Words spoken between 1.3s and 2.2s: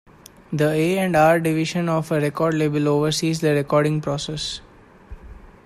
division of a